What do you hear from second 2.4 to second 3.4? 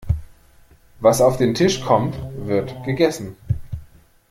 wird gegessen.